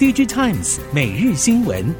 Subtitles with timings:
[0.00, 1.94] DJ Times 每日新闻。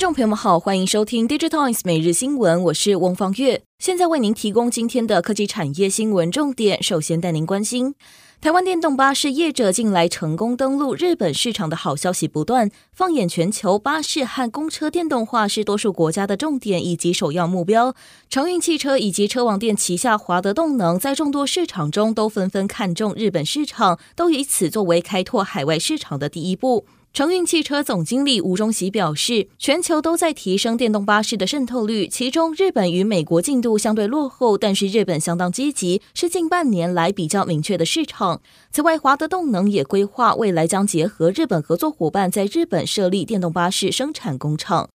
[0.00, 6.82] 众朋友们好，欢迎收听 DigiTimes 每日新闻，我是翁方月，现在为您提供今天的科技产业新闻重点。
[6.82, 7.94] 首先带您关心。
[8.40, 12.70] 台湾电动巴士业者近来成功登陆日本市场的好消息不断。
[12.94, 17.94] 放眼全球，巴士和公车电动化是多数国家的重点以及首要目标。
[18.30, 26.86] 长运汽车以及车网电旗下华德动能在众多市场中都纷纷看中日本市场，都以此作为开拓海外市场的第一步。
[27.12, 38.40] 承运汽车总经理吴中喜表示，全球都在提升电动巴士的渗透率，其中日本与美国进度相对落后，但是日本相当积极，是近半年来比较明确的市场。
[38.70, 44.88] 此外，华德动能也规划未来将结合日本合作伙伴，在日本设立电动巴士生产工厂。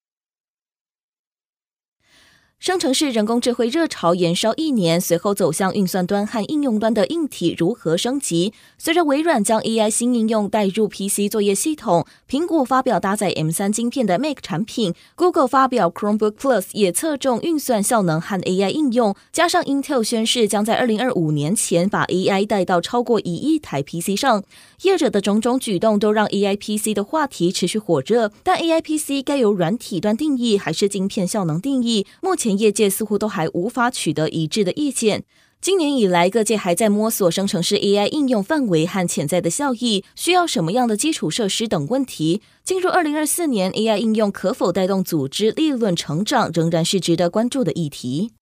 [2.65, 8.53] 生成式人工智慧热潮延烧一年，随后走向运算端和应用端的硬体如何升级？
[8.79, 20.03] 随着微软将 AI 新应用带入 PC 作业系统，苹果发表搭载 M3 晶片的 Mac 产品，Google 发表 Chromebook Plus 也侧重运算效能和 AI 应用，加上 Intel
[20.03, 24.43] 宣示将在2025年前把 AI 带到超过一亿台 PC 上，
[24.81, 28.31] 业者的种种举动都让 AI PC 的话题持续火热。
[28.41, 32.07] 但 AI PC 该由软体端定义还是晶片效能定义？
[32.23, 35.23] 目前业界似乎都还无法取得一致的意见。
[35.61, 42.41] 今年以来，各界还在摸索生成式 AI 应用范围和潜在的效益，需要什么样的基础设施等问题。
[42.63, 48.33] 进入二零二四年，AI 应用可否带动组织利润成长，仍然是值得关注的议题。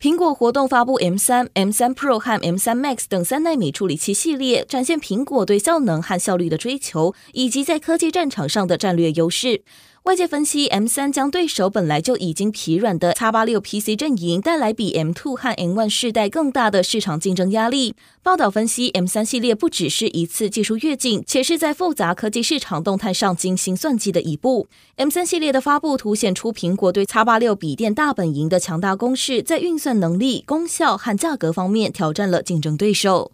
[0.00, 9.62] 苹果活动发布 M 三、M 三 Pro 和 M 三 Max 等三纳米处理器系列，展现苹果对效能和效率的追求，以及在科技战场上的战略优势。
[10.04, 17.94] 外界分析，M3 将对手本来就已经疲软的 X86 PC 阵营带来比 M2 和 M1 世代更大的市场竞争压力。
[18.22, 24.68] 报道分析，M3 系列不只是一次技术跃进，且是在复杂科技市场动态上精心算计的一步。
[24.98, 33.32] M3 系列的发布凸显出苹果对 X86 笔电大本营的强大攻势，在运算能力、功效和价格方面挑战了竞争对手。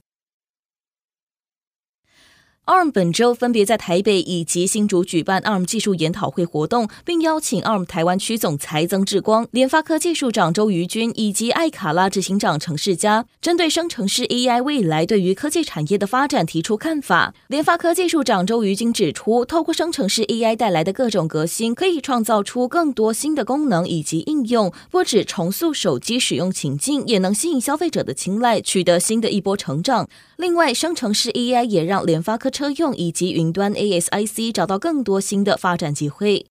[2.66, 17.34] ARM 本周分别在台北以及新竹举办 ARM 技术研讨会活动，并邀请 ARM 台湾区总裁曾志光、联发科技术长周瑜君以及艾卡拉执行长程世嘉，针对生成式 AI 未来对于科技产业的发展提出看法。
[17.49, 30.09] 联发科技术长周瑜君指出，透过生成式 AI 带来的各种革新，可以创造出更多新的功能以及应用，不止重塑手机使用情境，也能吸引消费者的青睐，取得新的一波成长。
[30.37, 36.47] 另外，生成式 AI 也让联发科车用以及云端 ASIC 找到更多新的发展机会。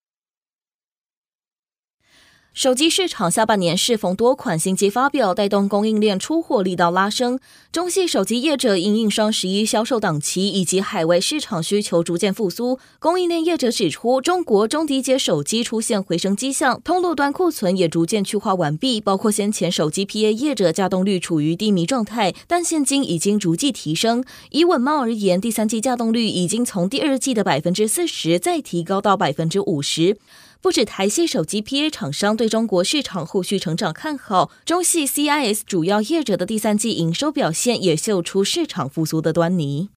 [2.60, 7.40] 手机市场下半年适逢多款新机发表，带动供应链出货力道拉升。
[7.72, 19.00] 中系手机业者因应双十一销售档期以及海外市场需求逐渐复苏，供应链业者指出，中国中低阶手机出现回升迹象，通路端库存也逐渐去化完毕。
[19.00, 24.22] 包括先前手机 PA 业者稼动率处于低迷状态，但现今已经逐季提升。
[24.52, 30.18] 以稳贸而言，第三季稼动率已经从第二季的百分之四十再提高到百分之五十。
[30.62, 39.90] 不止台系手机 PA 厂商对中国市场后续成长看好，中系 CIS 主要业者的第三季营收表现也秀出市场复苏的端倪。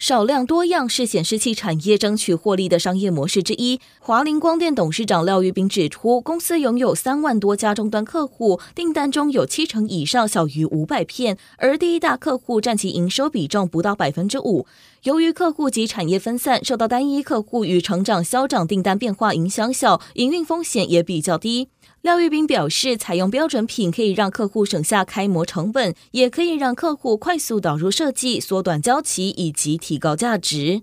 [0.00, 3.78] 少量多样是显示器产业争取获利的商业模式之一。
[3.98, 14.64] 华凌光电董事长廖玉斌指出，公司拥有三万多家终端客户，订单中有七成以上小于五百片，而第一大客户占其营收比重不到百分之五。
[15.02, 21.68] 由于客户及产业分散，受到单一客户与成长消长订单变化影响小，营运风险也比较低。
[22.02, 30.80] 廖玉斌表示，采用标准品可以让客户省下开模成本，也可以让客户快速导入设计、缩短交期以及提高价值。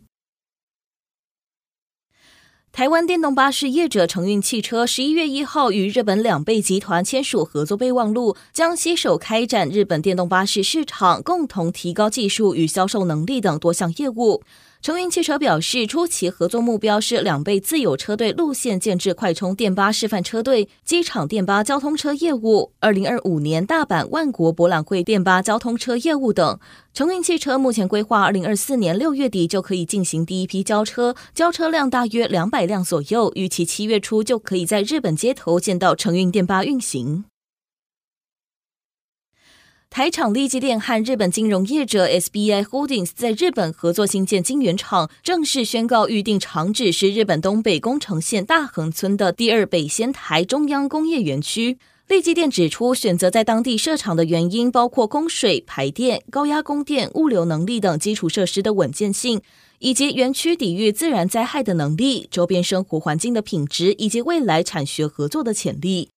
[2.72, 14.44] 台湾电动巴士业者承运汽车十一月一号与日本两倍集团签署合作备忘录，将携手开展日本电动巴士市场，共同提高技术与销售能力等多项业务。
[14.88, 26.58] 承运汽车表示，初期合作目标是两倍自有车队路线建置快充电巴示范车队、机场电巴交通车业务；二零二五年大阪万国博览会电巴交通车业务等。
[26.94, 37.26] 承运汽车目前规划二零二四年六月底就可以进行第一批交车，交车量大约两百辆左右，预期七月初就可以在日本街头见到承运电巴运行。
[39.90, 51.80] 台厂力积电和日本金融业者 SBI Holdings 在日本合作新建晶圆厂，正式宣告预定厂址是日本东北宫城县大横村的第二北仙台中央工业园区。
[52.08, 59.42] 力积电指出，选择在当地设厂的原因包括供水、排电、高压供电、物流能力等基础设施的稳健性，
[59.80, 66.10] 以及园区抵御自然灾害的能力、周边生活环境的品质，以及未来产学合作的潜力。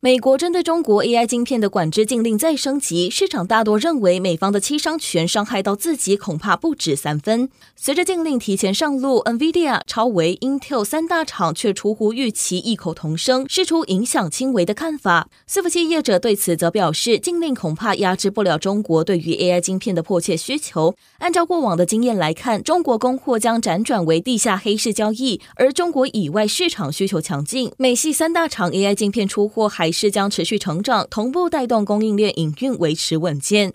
[0.00, 7.48] 美国针对中国 AI 晶片的管制禁令再升级，市场大多认为美方的七伤拳伤害到自己恐怕不止三分。
[7.74, 15.30] 随着禁令提前上路，NVIDIA、超微、Intel 三大厂却出乎预期异口同声，释出影响轻微的看法。
[15.50, 20.94] 伺服器业者对此则表示，禁令恐怕压制不了中国对于 AI 晶片的迫切需求。
[21.20, 33.72] 按照过往的经验来看，中国供货将辗转为地下黑市交易，而中国以外市场需求强劲，美系三大厂 AI 晶片出货还还是将持续成长，同步带动供应链营运维持稳健。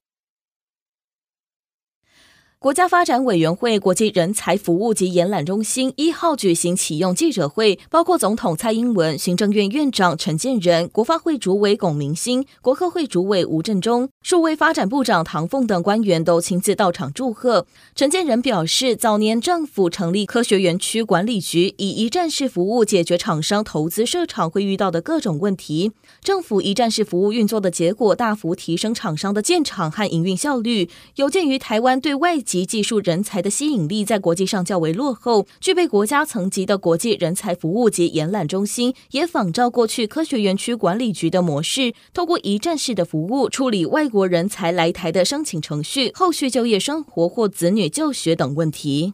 [2.62, 17.66] 国家发展委员会国际人才服务及延揽中心一号举行启用记者会，包括总统蔡英文、行政院院长陈建仁、国发会主委龚明鑫、国科会主委吴振中、数位发展部长唐凤等官员都亲自到场祝贺。
[17.96, 25.94] 陈建仁表示，早年政府成立科学园区管理局，以一站式服务解决厂商投资设厂会遇到的各种问题。
[26.24, 30.88] 政府一站式服务运作的结果，大幅提升厂商的建厂和营运效率。
[31.16, 49.14] 有鉴于台湾对外及技术人才的吸引力在国际上较为落后，具备国家层级的国际人才服务及延揽中心也仿照过去科学园区管理局的模式，透过一站式的服务处理外国人才来台的申请程序、后续就业生活或子女就学等问题。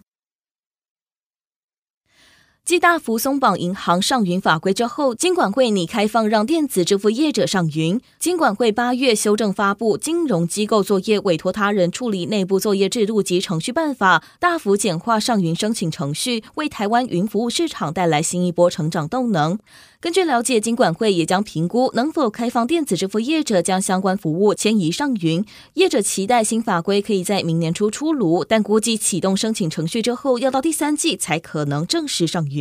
[2.67, 7.97] 继大幅松绑银行上云法规之后，金管会拟开放让电子支付业者上云。
[8.19, 19.57] 金管会八月修正发布《金融机构作业委托他人处理内部作业制度及程序办法》，大幅简化上云申请程序，为台湾云服务市场带来新一波成长动能。
[19.99, 25.43] 根据了解，金管会也将评估能否开放电子支付业者将相关服务迁移上云。
[25.75, 31.87] 业者期待新法规可以在明年初出炉，但估计启动申请程序之后，要到第三季才可能。
[31.87, 32.56] 正式上云。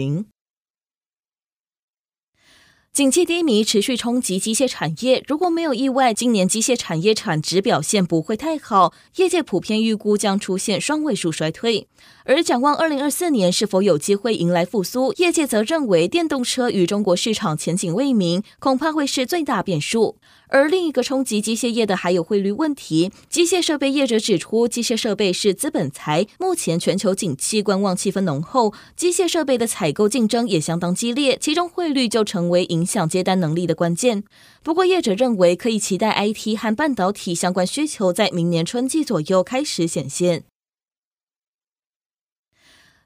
[2.92, 11.88] 景气低迷持续冲击机械产业，如果没有意外，今年机械产业产值表现不会太好，业界普遍预估将出现双位数衰退。
[12.28, 20.16] 而展望二零二四年是否有机会迎来复苏，业界则认为电动车与中国市场前景未明，恐怕会是最大变数。
[20.48, 23.12] 而另一个冲击机械业的还有汇率问题。
[23.28, 34.24] 机械设备业者指出，机械设备是资本财，目前全球景气观望气氛浓厚，机械设备的采购竞争也相当激烈，其中汇率就成为影响接单能力的关键。
[34.64, 40.42] 不过，业者认为可以期待 IT 和半导体相关需求在明年春季左右开始显现。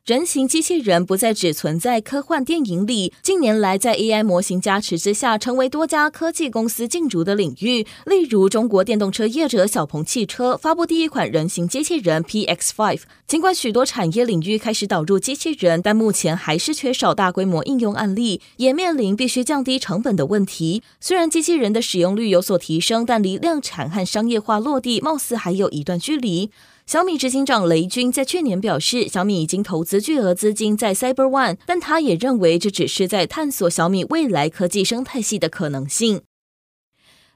[0.06, 7.86] 人形机器人不再只存在科幻电影里，近年来在 AI 模型加持之下，成为多家科技公司竞逐的领域。
[8.06, 13.02] 例如，中国电动车业者小鹏汽车发布第一款人形机器人 PX5。
[13.26, 20.82] 尽管许多产业领域开始导入机器人，但目前还是缺少大规模应用案例，也面临必须降低成本的问题。
[20.98, 26.50] 虽然机器人的使用率有所提升，但离量产和商业化落地，貌似还有一段距离。
[26.90, 36.22] 小米执行长雷军在去年表示，小米已经投资巨额资金在 CyberOne，但他也认为这只是在探索小米未来科技生态系的可能性。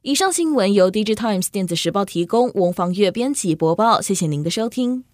[0.03, 5.05] 以上新闻由 DigiTimes 电子时报提供，翁方月编辑播报，谢谢您的收听。